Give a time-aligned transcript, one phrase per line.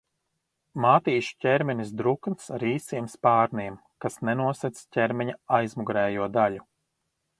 [0.85, 3.77] Mātīšu ķermenis drukns ar īsiem spārniem,
[4.07, 6.67] kas nenosedz ķermeņa aizmugurējo daļu.